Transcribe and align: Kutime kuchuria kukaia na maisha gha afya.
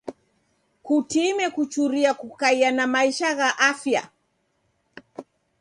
Kutime 0.83 1.47
kuchuria 1.49 2.13
kukaia 2.13 2.71
na 2.71 2.87
maisha 2.87 3.35
gha 3.35 3.49
afya. 3.59 4.09